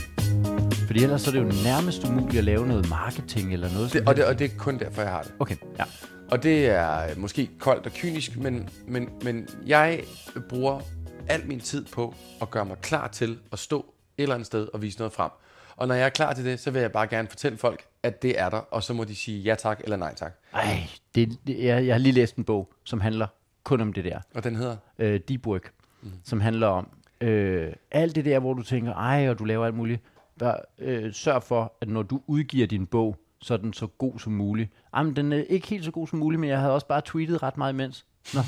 [0.87, 3.92] Fordi ellers så er det jo nærmest umuligt at lave noget marketing eller noget.
[3.92, 5.33] Det, og, det, og det er kun derfor, jeg har det.
[5.38, 5.85] Okay, ja.
[6.31, 10.03] Og det er måske koldt og kynisk, men, men, men jeg
[10.49, 10.81] bruger
[11.29, 13.79] al min tid på at gøre mig klar til at stå
[14.19, 15.31] et eller andet sted og vise noget frem.
[15.77, 18.23] Og når jeg er klar til det, så vil jeg bare gerne fortælle folk, at
[18.23, 20.33] det er der, og så må de sige ja tak eller nej tak.
[20.55, 20.77] Ej,
[21.15, 23.27] det, det, jeg, jeg har lige læst en bog, som handler
[23.65, 24.21] kun om det der.
[24.35, 24.77] Og den hedder?
[24.99, 26.12] Øh, Deep Work, mm.
[26.25, 26.89] som handler om
[27.21, 30.03] øh, alt det der, hvor du tænker, ej, og du laver alt muligt
[30.41, 34.33] der, øh, sørg for, at når du udgiver din bog, så den så god som
[34.33, 34.70] muligt.
[34.96, 37.42] Jamen, den er ikke helt så god som muligt, men jeg havde også bare tweetet
[37.42, 38.05] ret meget imens.
[38.35, 38.40] Nå,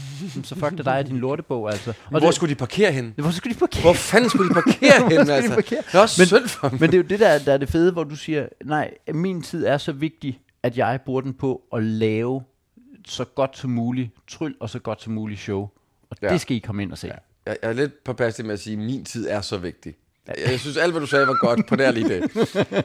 [0.42, 1.90] så fuck det dig din lortebog, altså.
[1.90, 3.14] Og hvor det, skulle de parkere hen?
[3.16, 3.83] Hvor skulle de parkere?
[3.83, 5.51] Hvor fanden skulle de parkere hen, altså?
[5.51, 5.83] De parkere?
[5.87, 7.68] Det er også men, synd for Men det er jo det, der, der er det
[7.68, 11.62] fede, hvor du siger, nej, min tid er så vigtig, at jeg bruger den på
[11.72, 12.42] at lave
[13.07, 15.68] så godt som muligt tryl og så godt som muligt show.
[16.11, 16.27] Og Ja.
[16.27, 16.33] ja.
[16.33, 17.07] det skal I komme ind og se.
[17.07, 17.12] Ja.
[17.46, 19.94] Jeg, jeg er lidt påpasselig med at sige, at min tid er så vigtig.
[20.29, 22.37] Jeg, jeg synes, alt hvad du sagde var godt på nær lige det.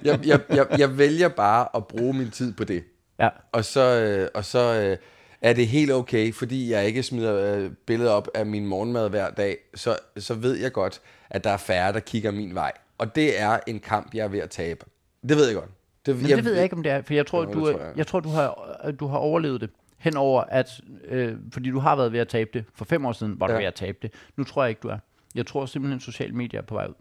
[0.04, 2.84] Jeg, jeg, jeg, jeg vælger bare at bruge min tid på det.
[3.20, 3.30] ja.
[3.52, 4.98] Og så, øh, og så øh,
[5.42, 9.30] er det helt okay, fordi jeg ikke smider øh, billeder op af min morgenmad hver
[9.30, 12.72] dag, så, så ved jeg godt, at der er færre, der kigger min vej.
[12.98, 14.86] Og det er en kamp, jeg er ved at tabe.
[15.30, 15.70] Det ved jeg godt.
[16.06, 17.70] Det, Men det ved jeg ikke, om det er, for jeg tror, Jo, du, tror
[17.70, 17.80] jeg.
[17.80, 17.98] jeg.
[17.98, 20.70] jeg tror, du har, øh, du har overlevet det henover, at,
[21.08, 22.66] øh, fordi du har været ved at tabe det.
[22.76, 23.60] For fem år siden var du Ja.
[23.60, 24.12] ved at tabe det.
[24.38, 24.98] Nu tror jeg ikke, du er.
[25.36, 26.94] Jeg tror simpelthen, at sociale medier er på vej ud.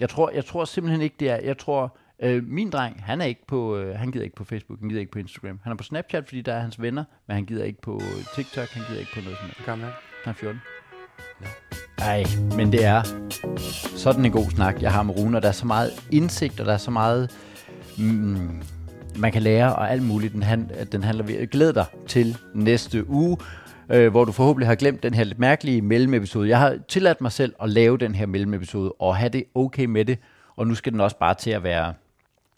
[0.00, 1.36] Jeg tror, jeg tror simpelthen ikke, det er.
[1.36, 4.80] Jeg tror, øh, min dreng, han er ikke på, øh, han gider ikke på Facebook,
[4.80, 5.60] han gider ikke på Instagram.
[5.62, 8.00] Han er på Snapchat, fordi der er hans venner, men han gider ikke på
[8.34, 9.64] TikTok, han gider ikke på noget som helst.
[9.66, 9.86] Gammel.
[10.24, 10.60] Han er 14.
[11.98, 12.24] Ej,
[12.56, 13.02] men det er
[13.96, 16.66] sådan en god snak, jeg har med Rune, og der er så meget indsigt, og
[16.66, 17.30] der er så meget,
[17.98, 18.62] mm,
[19.16, 20.32] man kan lære, og alt muligt.
[20.32, 21.46] Den, han, den handler ved.
[21.46, 23.36] Glæd dig til næste uge,
[23.90, 26.48] øh, hvor du forhåbentlig har glemt den her lidt mærkelige mellemepisode.
[26.48, 30.04] Jeg har tilladt mig selv at lave den her mellemepisode, og have det okay med
[30.04, 30.18] det,
[30.56, 31.94] og nu skal den også bare til at være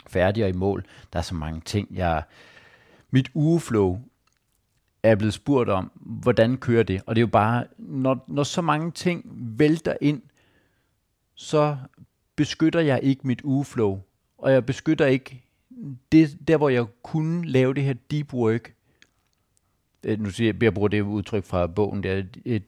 [0.07, 0.85] færdig og i mål.
[1.13, 2.23] Der er så mange ting, jeg...
[3.11, 4.01] Mit ugeflow
[5.03, 7.03] er blevet spurgt om, hvordan kører det?
[7.07, 9.23] Og det er jo bare, når, når så mange ting
[9.59, 10.23] vælter ind,
[11.35, 11.77] så
[12.37, 14.01] beskytter jeg ikke mit ugeflow.
[14.39, 15.43] Og jeg beskytter ikke
[16.13, 18.75] det, der, hvor jeg kunne lave det her deep work.
[20.07, 22.23] Øh, nu siger jeg, jeg bruger det udtryk fra bogen der.
[22.45, 22.63] Et,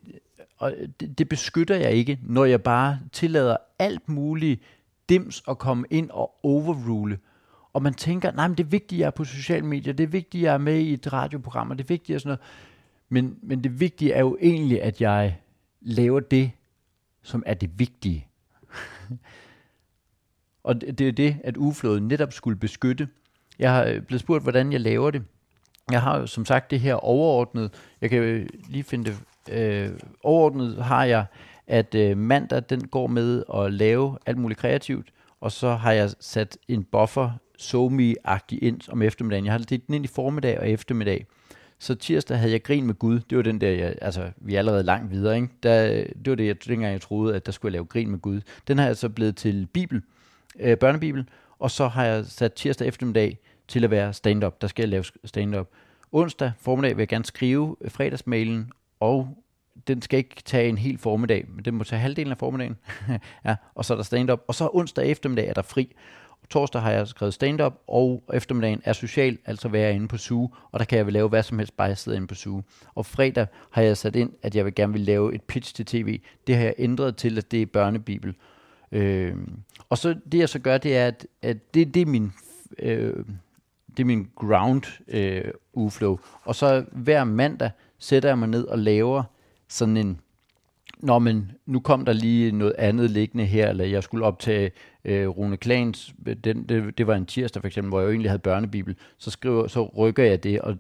[0.59, 4.63] og det, det beskytter jeg ikke, når jeg bare tillader alt muligt
[5.09, 7.19] dims at komme ind og overrule.
[7.73, 10.05] Og man tænker, nej, men det er vigtigt, at jeg er på sociale medier, det
[10.05, 12.29] er vigtigt, at jeg er med i et radioprogram, og det er vigtigt og sådan
[12.29, 12.41] noget.
[13.09, 15.39] Men, men det vigtige er jo egentlig, at jeg
[15.81, 16.51] laver det,
[17.23, 18.27] som er det vigtige.
[20.65, 23.09] og det, det er det, at ugeflådet netop skulle beskytte.
[23.59, 25.25] Jeg har øh, blevet spurgt, hvordan jeg laver det.
[25.93, 27.75] Jeg har jo som sagt det her overordnet.
[28.01, 29.19] Jeg kan lige finde det.
[29.51, 29.91] Øh,
[30.23, 31.25] overordnet har jeg,
[31.67, 35.09] at øh, mandag den går med at lave alt muligt kreativt.
[35.41, 39.45] Og så har jeg sat en buffer, somi-agtig ind om eftermiddagen.
[39.45, 41.27] Jeg har delt den ind i formiddag og eftermiddag.
[41.79, 43.21] Så tirsdag havde jeg grin med Gud.
[43.31, 45.37] Det var den der, jeg, altså vi er allerede langt videre.
[45.37, 45.49] Ikke?
[45.63, 45.87] Der,
[46.25, 48.41] det var det, jeg, dengang jeg troede, at der skulle jeg lave grin med Gud.
[48.69, 50.03] Den har jeg så blevet til Bibel,
[50.61, 51.29] øh, børnebibel.
[51.59, 54.61] Og så har jeg sat tirsdag eftermiddag til at være stand-up.
[54.61, 55.69] Der skal jeg lave stand-up.
[56.13, 59.39] Onsdag formiddag vil jeg gerne skrive øh, fredagsmailen, og
[59.89, 62.77] den skal ikke tage en hel formiddag, men den må tage halvdelen af formiddagen.
[63.47, 64.41] ja, og så er der stand-up.
[64.49, 65.95] Og så onsdag eftermiddag er der fri.
[66.51, 70.79] Torsdag har jeg skrevet stand-up, og eftermiddagen er social, altså være inde på SU, og
[70.79, 72.61] der kan jeg vel lave hvad som helst, bare jeg sidder inde på SU.
[72.95, 75.87] Og fredag har jeg sat ind, at jeg vil gerne vil lave et pitch til
[75.87, 76.21] tv.
[76.47, 78.35] Det har jeg ændret til, at det er børnebibel.
[78.93, 79.37] Øh,
[79.89, 82.33] og så det jeg så gør, det er, at, at det, det er min...
[82.79, 83.25] Øh,
[83.99, 86.19] det er min ground øh, uflow.
[86.45, 89.23] Og så hver mandag sætter jeg mig ned og laver
[89.69, 90.21] sådan en,
[91.01, 94.71] Nå, men nu kom der lige noget andet liggende her, eller jeg skulle optage
[95.05, 98.31] øh, Rune Klans, den, det, det var en tirsdag for eksempel, hvor jeg jo egentlig
[98.31, 100.77] havde børnebibel, så, skriver, så rykker jeg det, og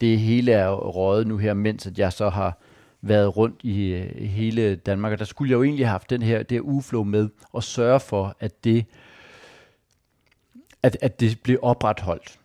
[0.00, 2.58] det hele er røget nu her, mens at jeg så har
[3.02, 6.22] været rundt i øh, hele Danmark, og der skulle jeg jo egentlig have haft den
[6.22, 8.84] her, det her uflow med, og sørge for, at det,
[10.84, 12.38] at, at det blev opretholdt.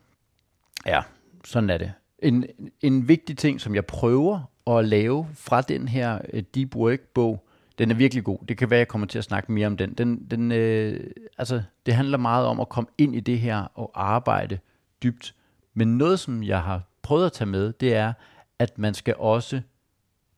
[0.85, 1.01] Ja,
[1.45, 1.93] sådan er det.
[2.19, 2.45] En,
[2.81, 7.45] en vigtig ting, som jeg prøver at lave fra den her øh, Deep Work-bog,
[7.77, 8.39] den er virkelig god.
[8.47, 9.93] Det kan være, jeg kommer til at snakke mere om den.
[9.93, 13.91] den, den øh, altså, det handler meget om at komme ind i det her og
[13.93, 14.59] arbejde
[15.03, 15.35] dybt.
[15.73, 18.13] Men noget, som jeg har prøvet at tage med, det er,
[18.59, 19.61] at man skal også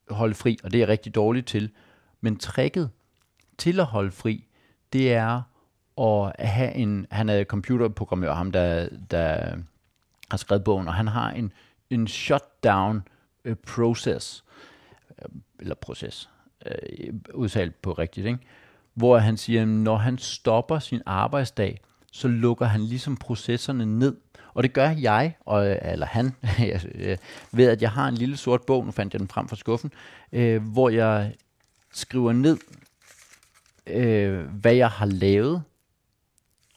[0.10, 1.72] holde fri, og det er jeg rigtig dårligt til.
[2.22, 2.90] Men tricket
[3.58, 4.48] til at holde fri,
[4.94, 5.42] det er
[5.96, 9.58] og have en, han er computerprogrammør, ham der, der
[10.32, 11.52] har skrevet bogen, og han har en,
[11.90, 13.04] en shutdown
[13.46, 14.44] øh, process,
[15.22, 16.30] øh, eller proces,
[16.66, 18.40] øh, udtalt på rigtigt, ikke?
[18.94, 24.18] hvor han siger, at når han stopper sin arbejdsdag, så lukker han ligesom processerne ned.
[24.54, 26.36] Og det gør jeg, og, eller han,
[26.96, 27.18] øh,
[27.52, 29.92] ved at jeg har en lille sort bog, nu fandt jeg den frem fra skuffen,
[30.32, 31.34] øh, hvor jeg
[31.94, 32.58] skriver ned,
[33.88, 35.64] øh, hvad jeg har lavet,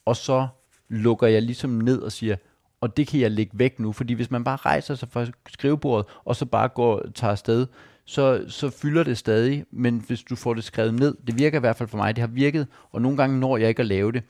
[0.04, 0.46] og så
[0.88, 2.36] lukker jeg ligesom ned og siger,
[2.80, 6.06] og det kan jeg lægge væk nu, fordi hvis man bare rejser sig fra skrivebordet,
[6.24, 7.66] og så bare går tager afsted,
[8.04, 11.60] så, så fylder det stadig, men hvis du får det skrevet ned, det virker i
[11.60, 14.12] hvert fald for mig, det har virket, og nogle gange når jeg ikke at lave
[14.12, 14.22] det,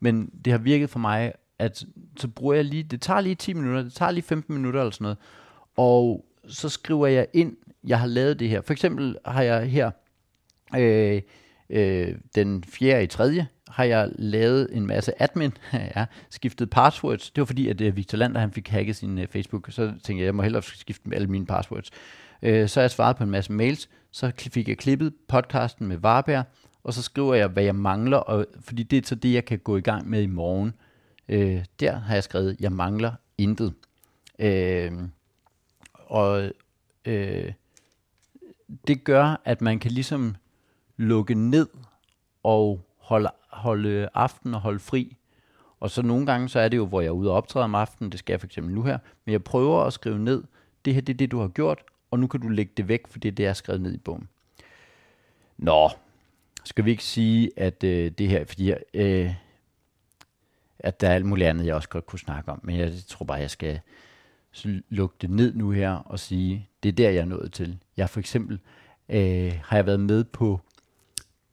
[0.00, 1.84] men det har virket for mig, at
[2.16, 4.90] så bruger jeg lige, det tager lige 10 minutter, det tager lige 15 minutter eller
[4.90, 5.18] sådan noget,
[5.76, 8.60] og så skriver jeg ind, jeg har lavet det her.
[8.60, 9.90] For eksempel har jeg her,
[10.76, 11.22] øh,
[11.70, 13.04] øh, den 4.
[13.04, 15.52] i 3 har jeg lavet en masse admin,
[15.96, 17.30] ja, skiftet passwords.
[17.30, 20.14] Det var fordi, at øh, Victor Lander han fik hacket sin øh, Facebook, så tænkte
[20.16, 21.90] jeg, jeg må hellere skifte med alle mine passwords.
[22.42, 25.96] Uh, så har jeg svaret på en masse mails, så fik jeg klippet podcasten med
[25.96, 26.44] Varberg,
[26.84, 29.58] og så skriver jeg, hvad jeg mangler, og, fordi det er så det, jeg kan
[29.58, 30.74] gå i gang med i morgen.
[31.28, 33.74] Uh, der har jeg skrevet, jeg mangler intet.
[34.38, 35.08] Uh,
[35.94, 36.50] og
[37.08, 37.52] uh,
[38.86, 40.36] det gør, at man kan ligesom
[40.96, 41.68] lukke ned
[42.42, 45.16] og holde, holde aften og holde fri.
[45.80, 47.74] Og så nogle gange, så er det jo, hvor jeg er ude og optræde om
[47.74, 50.44] aftenen, det skal jeg for eksempel nu her, men jeg prøver at skrive ned,
[50.84, 53.06] det her det er det, du har gjort, og nu kan du lægge det væk,
[53.06, 54.28] for det er det, jeg har skrevet ned i bogen.
[55.58, 55.90] Nå,
[56.64, 59.34] skal vi ikke sige, at øh, det her, fordi øh,
[60.78, 63.24] at der er alt muligt andet, jeg også godt kunne snakke om, men jeg tror
[63.24, 63.80] bare, jeg skal
[64.88, 67.78] lukke det ned nu her og sige, det er der, jeg er nået til.
[67.96, 68.60] Jeg for eksempel
[69.08, 70.60] øh, har jeg været med på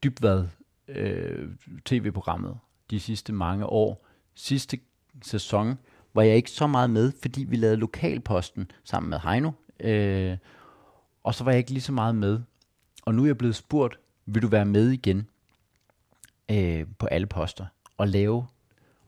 [0.04, 0.48] Dybvad
[0.88, 1.50] øh,
[1.86, 2.58] tv-programmet
[2.90, 4.08] de sidste mange år.
[4.36, 4.80] Sidste
[5.22, 5.78] sæson
[6.14, 9.52] var jeg ikke så meget med, fordi vi lavede lokalposten sammen med Heino.
[9.80, 10.38] Øh,
[11.24, 12.40] og så var jeg ikke lige så meget med.
[13.06, 15.28] Og nu er jeg blevet spurgt, vil du være med igen
[16.52, 17.66] øh, på alle poster
[17.98, 18.48] og lave?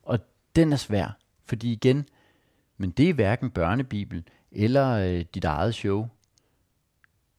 [0.03, 0.19] Og
[0.55, 2.09] den er svær, fordi igen,
[2.77, 6.07] men det er hverken børnebibel eller øh, dit eget show.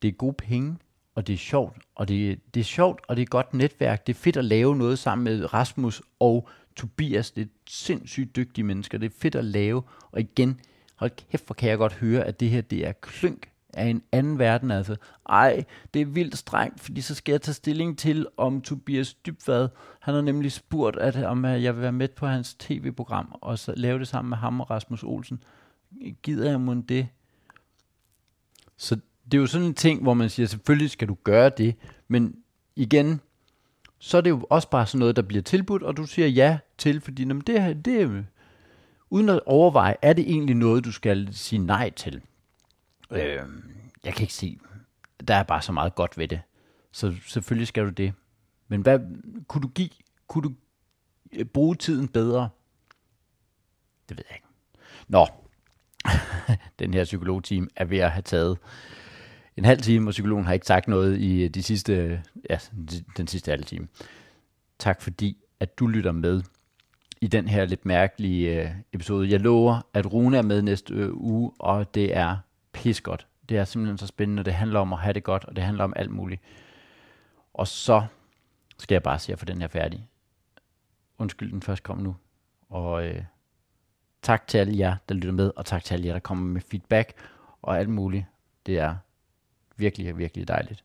[0.02, 0.76] Det er gode penge,
[1.14, 4.06] og det er sjovt, og det, det er sjovt, og det er godt netværk.
[4.06, 7.30] Det er fedt at lave noget sammen med Rasmus og Tobias.
[7.30, 8.98] Det er sindssygt dygtige mennesker.
[8.98, 10.60] Det er fedt at lave, og igen,
[10.96, 14.02] hold kæft, hvor kan jeg godt høre, at det her, det er klynk af en
[14.12, 14.70] anden verden.
[14.70, 14.96] Altså,
[15.28, 19.68] ej, det er vildt strengt, fordi så skal jeg tage stilling til, om Tobias Dybvad,
[20.00, 23.74] han har nemlig spurgt, at, om jeg vil være med på hans tv-program, og så
[23.76, 25.42] lave det sammen med ham og Rasmus Olsen.
[26.22, 27.08] Gider jeg mon det?
[28.76, 29.00] Så
[29.32, 31.74] det er jo sådan en ting, hvor man siger, selvfølgelig skal du gøre det,
[32.08, 32.36] men
[32.76, 33.20] igen,
[33.98, 36.58] så er det jo også bare sådan noget, der bliver tilbudt, og du siger ja
[36.78, 38.22] til, fordi jamen, det, her, det er
[39.10, 42.22] uden at overveje, er det egentlig noget, du skal sige nej til?
[43.10, 43.42] Øh,
[44.04, 44.58] jeg kan ikke se,
[45.28, 46.40] der er bare så meget godt ved det.
[46.92, 48.12] Så selvfølgelig skal du det.
[48.68, 48.98] Men hvad
[49.48, 49.90] kunne du give?
[50.26, 50.54] Kunne du
[51.32, 52.48] øh, bruge tiden bedre?
[54.08, 54.46] Det ved jeg ikke.
[55.08, 55.26] Nå,
[56.78, 58.58] den her psykologteam er ved at have taget
[59.56, 62.18] en halv time, og psykologen har ikke sagt noget i øh, de sidste, øh,
[62.50, 62.58] ja,
[63.16, 63.88] den sidste halve time.
[64.78, 66.42] Tak fordi, at du lytter med
[67.20, 69.30] i den her lidt mærkelige øh, episode.
[69.30, 72.36] Jeg lover, at Rune er med næste uge, og det er
[72.72, 73.26] pis godt.
[73.48, 74.44] Det er simpelthen så spændende.
[74.44, 76.42] Det handler om at have det godt, og det handler om alt muligt.
[77.54, 78.02] Og så
[78.78, 80.06] skal jeg bare se at få den her færdig.
[81.18, 82.16] Undskyld, den først kom nu.
[82.68, 83.22] Og øh,
[84.22, 86.60] tak til alle jer, der lytter med, og tak til alle jer, der kommer med
[86.60, 87.12] feedback
[87.62, 88.24] og alt muligt.
[88.66, 88.96] Det er
[89.80, 90.82] virkelig, virkelig dejligt.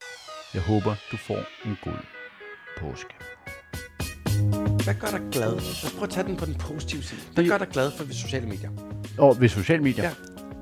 [0.54, 2.00] Jeg håber, du får en god
[2.80, 3.14] påske.
[4.84, 5.50] Hvad gør dig glad?
[5.52, 7.22] Lad os prøve at tage den på den positive side.
[7.34, 8.70] Hvad gør dig glad for sociale medier?
[9.18, 10.04] Og ved sociale medier?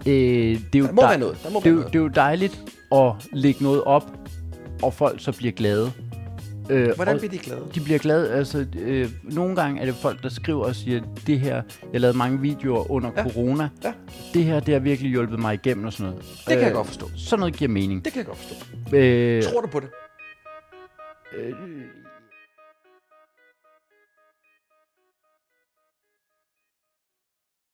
[0.05, 0.11] Ja.
[0.11, 1.37] Øh, det er jo Der må dej- være noget.
[1.43, 1.93] Der må det, er være jo, noget.
[1.93, 4.03] det er jo dejligt at lægge noget op,
[4.83, 5.91] og folk så bliver glade.
[6.69, 7.61] Øh, Hvordan bliver de glade?
[7.75, 8.31] de bliver glade.
[8.33, 11.61] Altså, øh, nogle gange er det folk, der skriver og siger, det her,
[11.93, 13.23] jeg lavede mange videoer under Ja.
[13.23, 13.69] corona.
[13.83, 13.93] Ja.
[14.33, 16.25] Det her, det har virkelig hjulpet mig igennem og sådan noget.
[16.47, 17.09] Det kan jeg godt forstå.
[17.17, 18.05] Sådan noget giver mening.
[18.05, 18.55] Det kan jeg godt forstå.
[18.97, 19.89] Øh, Tror du på det?
[21.37, 21.53] øh,